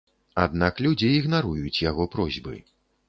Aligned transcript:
Аднак 0.43 0.79
людзі 0.87 1.11
ігнаруюць 1.17 1.83
яго 1.89 2.09
просьбы. 2.17 2.55